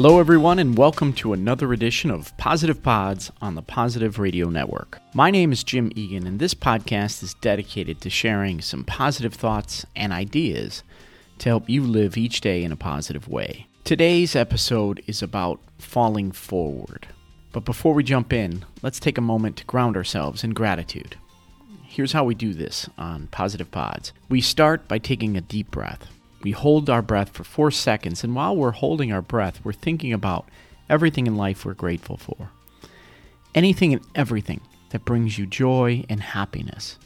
[0.00, 5.00] Hello, everyone, and welcome to another edition of Positive Pods on the Positive Radio Network.
[5.12, 9.84] My name is Jim Egan, and this podcast is dedicated to sharing some positive thoughts
[9.96, 10.84] and ideas
[11.38, 13.66] to help you live each day in a positive way.
[13.82, 17.08] Today's episode is about falling forward.
[17.50, 21.16] But before we jump in, let's take a moment to ground ourselves in gratitude.
[21.82, 26.06] Here's how we do this on Positive Pods we start by taking a deep breath.
[26.42, 30.12] We hold our breath for four seconds, and while we're holding our breath, we're thinking
[30.12, 30.48] about
[30.88, 32.50] everything in life we're grateful for.
[33.54, 34.60] Anything and everything
[34.90, 36.98] that brings you joy and happiness.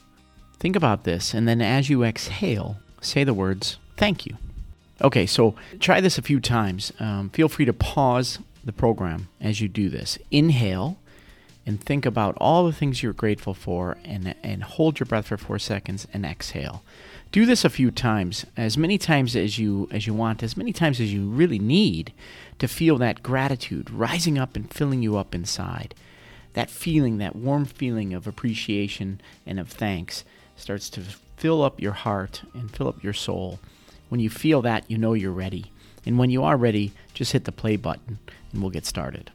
[0.59, 4.37] Think about this, and then as you exhale, say the words, Thank you.
[5.01, 6.93] Okay, so try this a few times.
[6.99, 10.19] Um, feel free to pause the program as you do this.
[10.31, 10.99] Inhale
[11.65, 15.37] and think about all the things you're grateful for and, and hold your breath for
[15.37, 16.83] four seconds and exhale.
[17.30, 20.73] Do this a few times, as many times as you as you want, as many
[20.73, 22.12] times as you really need
[22.59, 25.95] to feel that gratitude rising up and filling you up inside.
[26.53, 30.25] That feeling, that warm feeling of appreciation and of thanks
[30.56, 31.00] starts to
[31.39, 33.59] fill up your heart and fill up your soul.
[34.11, 35.72] When you feel that, you know you're ready.
[36.05, 38.19] And when you are ready, just hit the play button
[38.53, 39.31] and we'll get started.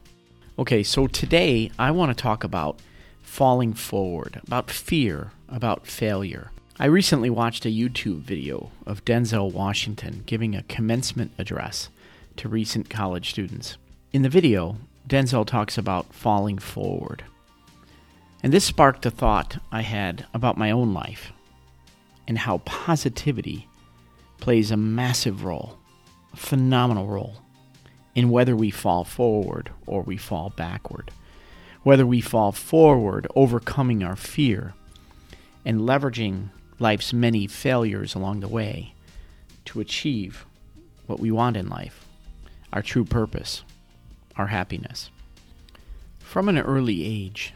[0.58, 2.80] Okay, so today I want to talk about
[3.22, 6.50] falling forward, about fear, about failure.
[6.80, 11.90] I recently watched a YouTube video of Denzel Washington giving a commencement address
[12.38, 13.76] to recent college students.
[14.12, 14.78] In the video,
[15.08, 17.22] Denzel talks about falling forward.
[18.42, 21.30] And this sparked a thought I had about my own life
[22.26, 23.68] and how positivity
[24.40, 25.78] plays a massive role,
[26.32, 27.42] a phenomenal role,
[28.18, 31.12] in whether we fall forward or we fall backward.
[31.84, 34.74] Whether we fall forward, overcoming our fear
[35.64, 36.48] and leveraging
[36.80, 38.92] life's many failures along the way
[39.66, 40.44] to achieve
[41.06, 42.04] what we want in life
[42.72, 43.62] our true purpose,
[44.34, 45.10] our happiness.
[46.18, 47.54] From an early age,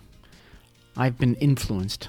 [0.97, 2.09] I've been influenced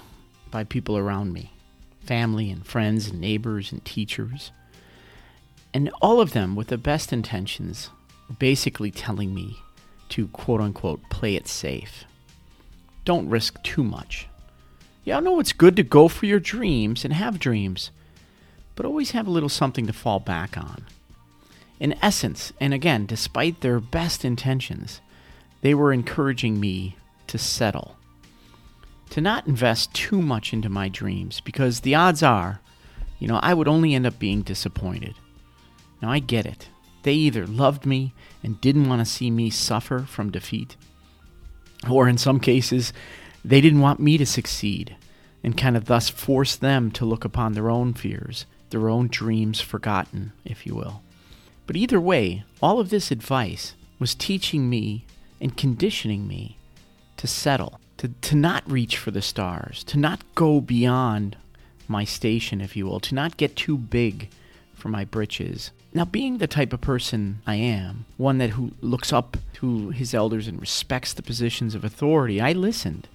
[0.51, 1.53] by people around me
[2.01, 4.51] family and friends and neighbors and teachers.
[5.73, 7.89] And all of them, with the best intentions,
[8.39, 9.57] basically telling me
[10.09, 12.05] to quote unquote play it safe.
[13.05, 14.27] Don't risk too much.
[15.03, 17.91] Yeah, I know it's good to go for your dreams and have dreams,
[18.75, 20.85] but always have a little something to fall back on.
[21.79, 25.01] In essence, and again, despite their best intentions,
[25.61, 26.95] they were encouraging me
[27.27, 27.97] to settle,
[29.09, 32.61] to not invest too much into my dreams, because the odds are,
[33.19, 35.15] you know, I would only end up being disappointed.
[36.01, 36.69] Now, I get it.
[37.03, 40.75] They either loved me and didn't want to see me suffer from defeat,
[41.89, 42.93] or in some cases,
[43.45, 44.95] they didn't want me to succeed
[45.43, 49.59] and kind of thus force them to look upon their own fears, their own dreams
[49.59, 51.01] forgotten, if you will.
[51.67, 55.05] But either way, all of this advice was teaching me
[55.41, 56.57] and conditioning me
[57.17, 61.35] to settle, to, to not reach for the stars, to not go beyond
[61.87, 64.29] my station, if you will, to not get too big
[64.73, 65.71] for my britches.
[65.95, 70.13] Now, being the type of person I am, one that who looks up to his
[70.13, 73.07] elders and respects the positions of authority, I listened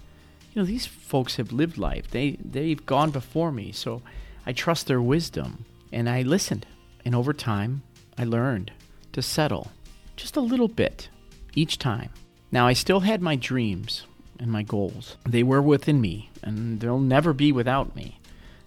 [0.53, 2.09] you know, these folks have lived life.
[2.09, 4.01] They they've gone before me, so
[4.45, 6.65] I trust their wisdom and I listened.
[7.05, 7.83] And over time,
[8.17, 8.71] I learned
[9.13, 9.71] to settle
[10.15, 11.09] just a little bit
[11.55, 12.09] each time.
[12.51, 14.05] Now, I still had my dreams
[14.39, 15.17] and my goals.
[15.25, 18.19] They were within me, and they'll never be without me.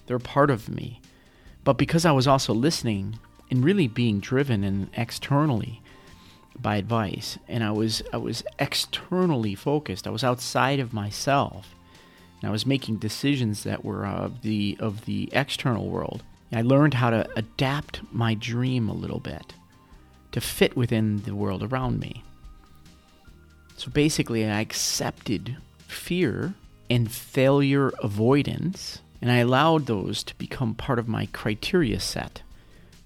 [0.07, 1.01] They're part of me.
[1.65, 3.19] But because I was also listening
[3.53, 5.83] and really being driven and externally
[6.59, 10.07] by advice and I was I was externally focused.
[10.07, 11.75] I was outside of myself.
[12.41, 16.23] And I was making decisions that were of the of the external world.
[16.51, 19.53] I learned how to adapt my dream a little bit
[20.33, 22.25] to fit within the world around me.
[23.77, 25.59] So basically I accepted
[25.89, 26.55] fear
[26.89, 32.41] and failure avoidance and I allowed those to become part of my criteria set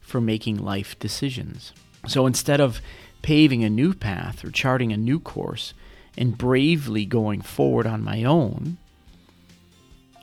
[0.06, 1.72] for making life decisions.
[2.06, 2.80] So instead of
[3.22, 5.74] paving a new path or charting a new course
[6.16, 8.78] and bravely going forward on my own,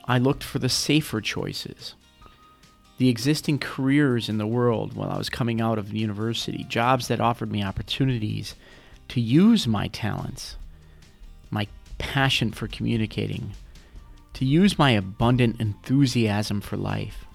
[0.06, 1.94] I looked for the safer choices.
[2.96, 7.20] The existing careers in the world while I was coming out of university, jobs that
[7.20, 8.54] offered me opportunities
[9.08, 10.56] to use my talents,
[11.50, 11.66] my
[11.98, 13.52] passion for communicating,
[14.32, 17.26] to use my abundant enthusiasm for life,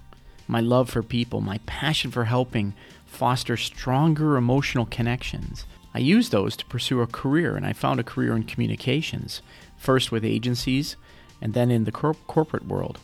[0.50, 2.74] my love for people, my passion for helping
[3.06, 5.66] foster stronger emotional connections.
[5.94, 9.42] I used those to pursue a career, and I found a career in communications,
[9.78, 10.96] first with agencies
[11.42, 13.00] and then in the cor- corporate world.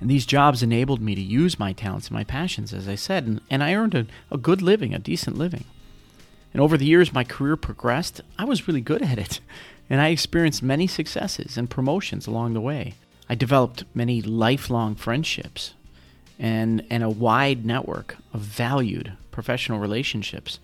[0.00, 3.26] And these jobs enabled me to use my talents and my passions, as I said,
[3.26, 5.64] and, and I earned a, a good living, a decent living.
[6.52, 9.40] And over the years my career progressed, I was really good at it.
[9.88, 12.94] And I experienced many successes and promotions along the way.
[13.28, 15.74] I developed many lifelong friendships
[16.38, 20.58] and, and a wide network of valued professional relationships.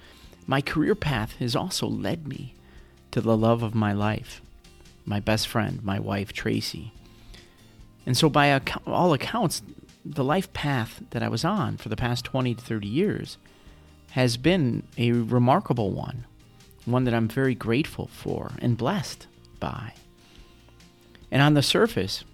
[0.46, 2.54] My career path has also led me
[3.10, 4.42] to the love of my life,
[5.04, 6.92] my best friend, my wife, Tracy.
[8.04, 9.62] And so, by all accounts,
[10.04, 13.38] the life path that I was on for the past 20 to 30 years
[14.12, 16.24] has been a remarkable one,
[16.84, 19.26] one that I'm very grateful for and blessed
[19.60, 19.94] by.
[21.30, 22.24] And on the surface,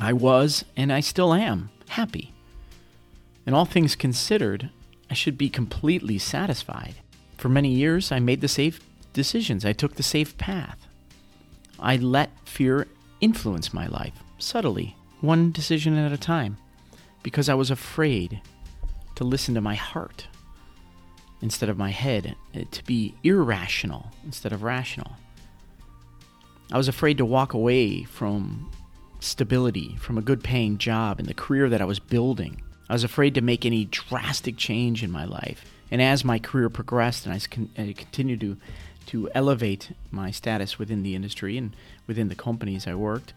[0.00, 2.34] I was, and I still am, happy.
[3.50, 4.70] And all things considered,
[5.10, 6.94] I should be completely satisfied.
[7.36, 8.78] For many years, I made the safe
[9.12, 9.64] decisions.
[9.64, 10.86] I took the safe path.
[11.80, 12.86] I let fear
[13.20, 16.58] influence my life subtly, one decision at a time,
[17.24, 18.40] because I was afraid
[19.16, 20.28] to listen to my heart
[21.42, 25.16] instead of my head, eh, to be irrational instead of rational.
[26.70, 28.70] I was afraid to walk away from
[29.18, 32.62] stability, from a good paying job and the career that I was building.
[32.90, 35.64] I was afraid to make any drastic change in my life.
[35.92, 38.56] And as my career progressed and I continued to,
[39.06, 41.76] to elevate my status within the industry and
[42.08, 43.32] within the companies I worked,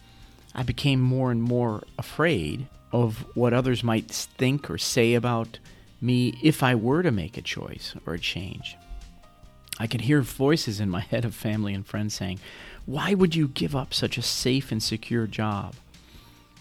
[0.55, 5.59] I became more and more afraid of what others might think or say about
[6.01, 8.75] me if I were to make a choice or a change.
[9.77, 12.39] I could hear voices in my head of family and friends saying,
[12.87, 15.75] Why would you give up such a safe and secure job?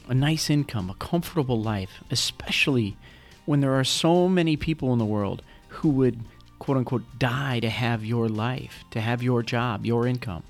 [0.08, 2.96] A nice income, a comfortable life, especially
[3.44, 6.20] when there are so many people in the world who would,
[6.58, 10.42] quote unquote, die to have your life, to have your job, your income.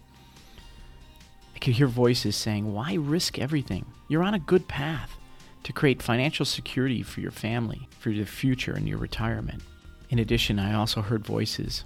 [1.55, 3.87] I could hear voices saying, Why risk everything?
[4.09, 5.17] You're on a good path
[5.65, 9.63] to create financial security for your family, for your future and your retirement.
[10.11, 11.85] In addition, I also heard voices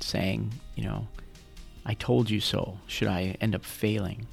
[0.00, 1.08] saying, you know,
[1.84, 4.26] I told you so, should I end up failing.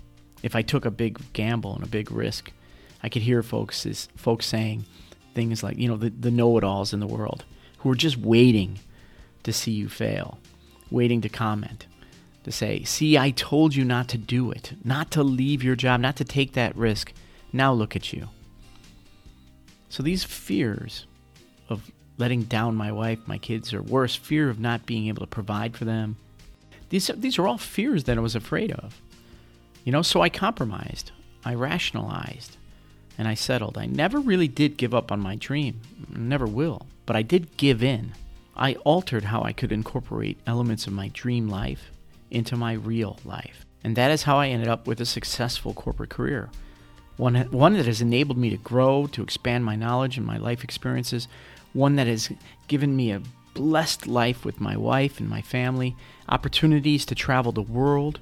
[0.44, 2.52] If I took a big gamble and a big risk,
[3.04, 4.86] I could hear folks is, folks saying
[5.34, 7.46] things like, you know, the, the know-it-alls in the world
[7.80, 8.80] who are just waiting
[9.44, 10.40] to see you fail,
[10.90, 11.86] waiting to comment,
[12.44, 16.00] to say, see, I told you not to do it, not to leave your job,
[16.00, 17.14] not to take that risk.
[17.54, 18.30] Now look at you.
[19.90, 21.06] So these fears
[21.70, 25.28] of letting down my wife, my kids, or worse, fear of not being able to
[25.28, 26.18] provide for them,
[26.90, 29.02] these, these are all fears that I was afraid of.
[29.84, 31.12] You know, so I compromised,
[31.44, 32.58] I rationalized,
[33.18, 33.78] and I settled.
[33.78, 37.84] I never really did give up on my dream, never will, but I did give
[37.84, 38.14] in.
[38.56, 41.92] I altered how I could incorporate elements of my dream life
[42.32, 43.66] into my real life.
[43.84, 46.50] And that is how I ended up with a successful corporate career
[47.18, 50.64] one, one that has enabled me to grow, to expand my knowledge and my life
[50.64, 51.28] experiences,
[51.74, 52.30] one that has
[52.68, 53.22] given me a
[53.54, 55.96] blessed life with my wife and my family,
[56.28, 58.20] opportunities to travel the world.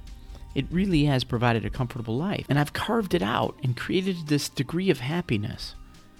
[0.54, 2.46] It really has provided a comfortable life.
[2.48, 5.74] And I've carved it out and created this degree of happiness,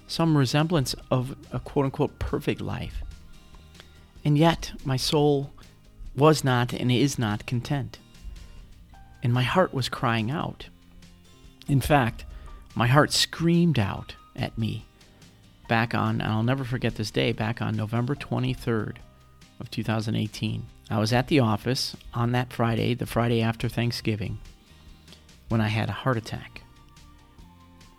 [0.07, 3.01] some resemblance of a quote unquote perfect life.
[4.23, 5.51] And yet, my soul
[6.15, 7.99] was not and is not content.
[9.23, 10.69] And my heart was crying out.
[11.67, 12.25] In fact,
[12.75, 14.85] my heart screamed out at me
[15.67, 18.97] back on, and I'll never forget this day, back on November 23rd
[19.59, 20.65] of 2018.
[20.89, 24.39] I was at the office on that Friday, the Friday after Thanksgiving,
[25.49, 26.61] when I had a heart attack.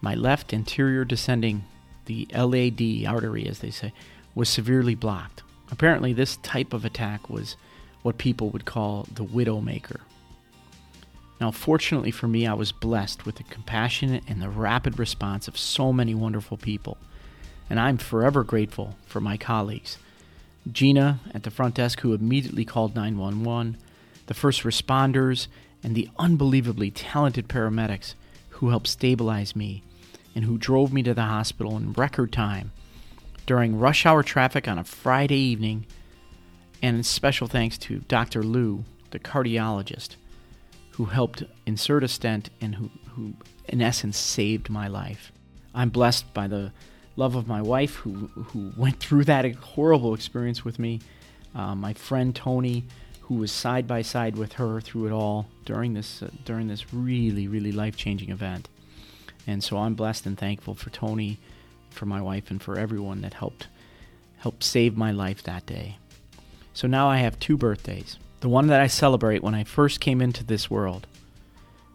[0.00, 1.64] My left anterior descending,
[2.04, 3.92] the LAD artery, as they say,
[4.34, 5.42] was severely blocked.
[5.70, 7.56] Apparently, this type of attack was
[8.02, 10.00] what people would call the widowmaker.
[11.40, 15.58] Now, fortunately for me, I was blessed with the compassionate and the rapid response of
[15.58, 16.98] so many wonderful people,
[17.68, 19.98] and I'm forever grateful for my colleagues.
[20.70, 23.76] Gina at the front desk, who immediately called 911,
[24.26, 25.46] the first responders,
[25.82, 28.14] and the unbelievably talented paramedics
[28.50, 29.82] who helped stabilize me
[30.34, 32.72] and who drove me to the hospital in record time
[33.46, 35.86] during rush hour traffic on a Friday evening.
[36.82, 38.42] And special thanks to Dr.
[38.42, 40.16] Lou, the cardiologist
[40.90, 43.34] who helped insert a stent and who, who,
[43.68, 45.30] in essence, saved my life.
[45.74, 46.72] I'm blessed by the
[47.16, 51.00] love of my wife, who, who went through that horrible experience with me,
[51.54, 52.84] uh, my friend Tony,
[53.22, 56.92] who was side by side with her through it all during this, uh, during this
[56.92, 58.68] really, really life changing event.
[59.46, 61.38] And so I'm blessed and thankful for Tony,
[61.90, 63.68] for my wife, and for everyone that helped
[64.38, 65.96] helped save my life that day.
[66.74, 70.20] So now I have two birthdays the one that I celebrate when I first came
[70.20, 71.06] into this world,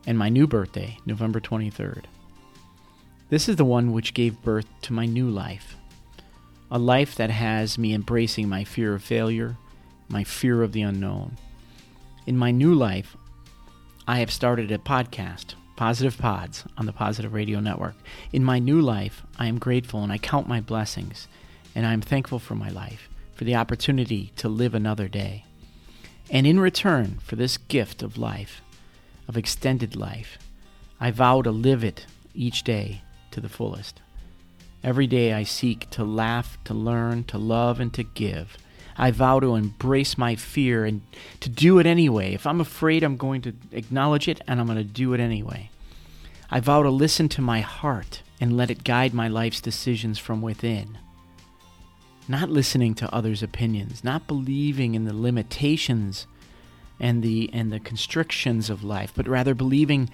[0.08, 2.06] and my new birthday, November 23rd.
[3.32, 5.78] This is the one which gave birth to my new life,
[6.70, 9.56] a life that has me embracing my fear of failure,
[10.10, 11.38] my fear of the unknown.
[12.28, 13.16] In my new life,
[14.06, 17.96] I have started a podcast, Positive Pods, on the Positive Radio Network.
[18.34, 21.30] In my new life, I am grateful and I count my blessings,
[21.74, 25.46] and I am thankful for my life, for the opportunity to live another day.
[26.30, 28.62] And in return for this gift of life,
[29.30, 30.38] of extended life,
[31.00, 34.02] I vow to live it each day to the fullest.
[34.84, 38.58] Every day I seek to laugh, to learn, to love, and to give.
[38.98, 41.02] I vow to embrace my fear and
[41.40, 42.34] to do it anyway.
[42.34, 45.70] If I'm afraid, I'm going to acknowledge it and I'm going to do it anyway.
[46.50, 50.42] I vow to listen to my heart and let it guide my life's decisions from
[50.42, 50.98] within.
[52.28, 56.28] Not listening to others' opinions, not believing in the limitations
[57.00, 60.10] and the and the constrictions of life, but rather believing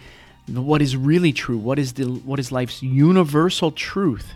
[0.48, 4.34] what is really true, what is the what is life's universal truth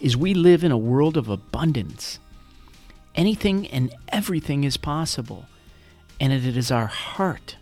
[0.00, 2.18] is we live in a world of abundance.
[3.14, 5.46] Anything and everything is possible.
[6.20, 7.56] And it is our heart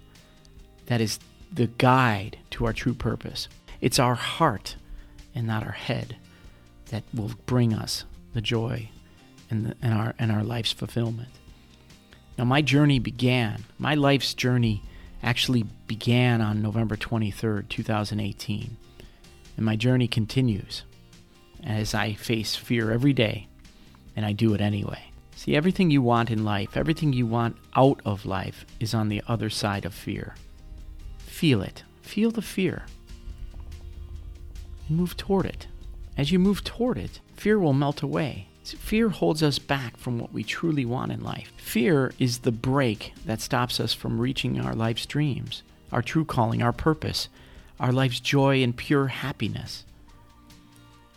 [0.87, 1.19] that is
[1.53, 3.49] the guide to our true purpose.
[3.81, 4.77] It's our heart
[5.35, 6.17] and not our head
[6.91, 8.91] that will bring us the joy
[9.51, 11.29] and, the, and, our, and our life's fulfillment.
[12.39, 14.83] Now, my journey began, my life's journey
[15.23, 18.77] actually began on November 23rd, 2018.
[19.57, 20.83] And my journey continues
[21.65, 23.49] as I face fear every day,
[24.15, 25.11] and I do it anyway.
[25.35, 29.23] See, everything you want in life, everything you want out of life, is on the
[29.29, 30.35] other side of fear.
[31.19, 31.83] Feel it.
[32.03, 32.87] Feel the fear.
[34.89, 35.67] And move toward it.
[36.17, 38.49] As you move toward it, fear will melt away.
[38.73, 41.53] Fear holds us back from what we truly want in life.
[41.57, 46.63] Fear is the brake that stops us from reaching our life's dreams, our true calling,
[46.63, 47.29] our purpose,
[47.79, 49.85] our life's joy and pure happiness.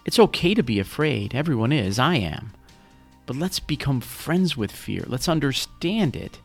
[0.06, 1.36] It's okay to be afraid.
[1.36, 2.00] Everyone is.
[2.00, 2.52] I am.
[3.26, 5.04] But let's become friends with fear.
[5.08, 6.40] Let's understand it.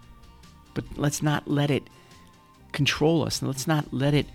[0.75, 1.84] But let's not let it
[2.73, 3.42] control us.
[3.42, 4.26] Let's not let it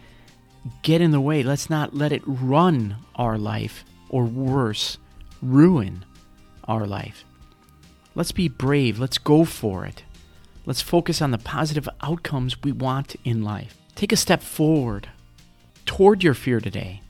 [0.81, 1.43] get in the way.
[1.43, 4.97] Let's not let it run our life or worse,
[5.41, 6.05] ruin
[6.69, 7.25] our life.
[8.15, 8.99] Let's be brave.
[8.99, 10.03] Let's go for it.
[10.65, 13.75] Let's focus on the positive outcomes we want in life.
[13.95, 15.09] Take a step forward
[15.85, 17.01] toward your fear today.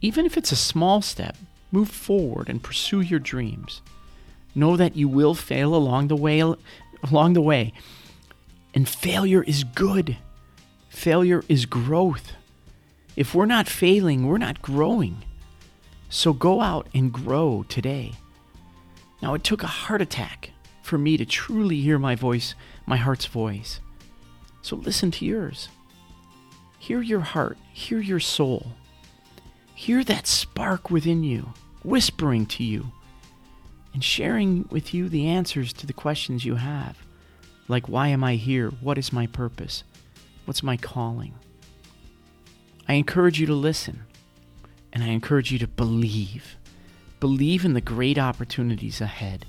[0.00, 1.36] Even if it's a small step,
[1.70, 3.80] move forward and pursue your dreams.
[4.54, 6.40] Know that you will fail along the way
[7.02, 7.72] along the way.
[8.74, 10.18] And failure is good.
[10.88, 12.32] Failure is growth.
[13.16, 15.24] If we're not failing, we're not growing.
[16.08, 18.12] So go out and grow today.
[19.22, 20.50] Now, it took a heart attack
[20.82, 23.80] for me to truly hear my voice, my heart's voice.
[24.62, 25.68] So listen to yours.
[26.78, 28.72] Hear your heart, hear your soul.
[29.74, 32.90] Hear that spark within you, whispering to you,
[33.94, 36.98] and sharing with you the answers to the questions you have.
[37.68, 38.70] Like, why am I here?
[38.70, 39.84] What is my purpose?
[40.44, 41.34] What's my calling?
[42.88, 44.02] I encourage you to listen,
[44.92, 46.56] and I encourage you to believe.
[47.22, 49.46] Believe in the great opportunities ahead.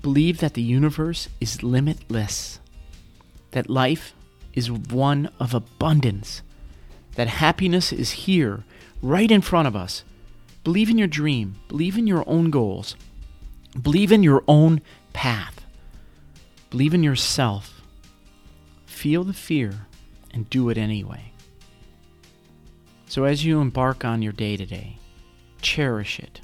[0.00, 2.60] Believe that the universe is limitless,
[3.50, 4.14] that life
[4.54, 6.40] is one of abundance,
[7.16, 8.62] that happiness is here
[9.02, 10.04] right in front of us.
[10.62, 12.94] Believe in your dream, believe in your own goals,
[13.82, 14.80] believe in your own
[15.12, 15.66] path,
[16.70, 17.82] believe in yourself.
[18.86, 19.88] Feel the fear
[20.32, 21.32] and do it anyway.
[23.08, 24.98] So, as you embark on your day today,
[25.60, 26.40] cherish it.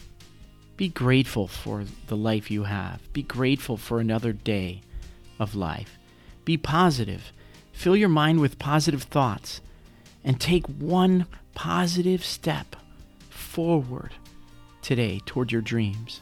[0.76, 3.00] Be grateful for the life you have.
[3.12, 4.82] Be grateful for another day
[5.38, 5.98] of life.
[6.44, 7.32] Be positive.
[7.72, 9.60] Fill your mind with positive thoughts
[10.24, 12.74] and take one positive step
[13.30, 14.14] forward
[14.82, 16.20] today toward your dreams.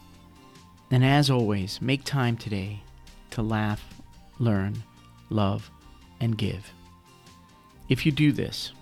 [0.90, 2.82] And as always, make time today
[3.30, 3.82] to laugh,
[4.38, 4.82] learn,
[5.30, 5.70] love,
[6.20, 6.70] and give.
[7.88, 8.72] If you do this,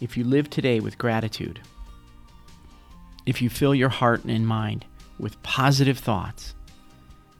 [0.00, 1.60] if you live today with gratitude,
[3.26, 4.84] if you fill your heart and mind
[5.18, 6.54] with positive thoughts,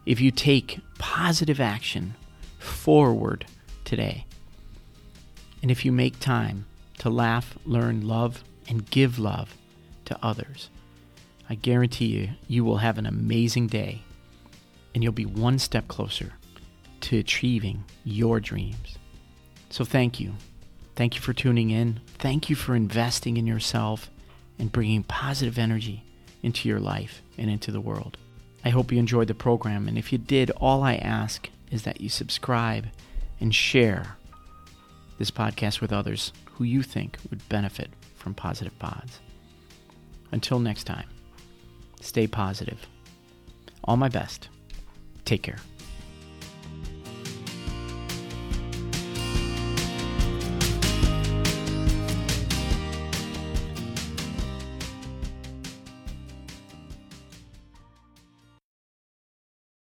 [0.06, 2.14] if you take positive action
[2.58, 3.46] forward
[3.84, 4.26] today,
[5.62, 6.66] and if you make time
[6.98, 9.56] to laugh, learn, love, and give love
[10.04, 10.70] to others.
[11.48, 14.02] I guarantee you, you will have an amazing day
[14.94, 16.32] and you'll be one step closer
[17.02, 18.98] to achieving your dreams.
[19.70, 20.34] So, thank you.
[20.96, 22.00] Thank you for tuning in.
[22.18, 24.10] Thank you for investing in yourself
[24.60, 26.04] and bringing positive energy
[26.42, 28.16] into your life and into the world.
[28.64, 32.00] I hope you enjoyed the program, and if you did, all I ask is that
[32.00, 32.86] you subscribe
[33.40, 34.16] and share
[35.18, 39.18] this podcast with others who you think would benefit from positive pods.
[40.30, 41.08] Until next time,
[42.00, 42.86] stay positive.
[43.82, 44.48] All my best.
[45.24, 45.58] Take care.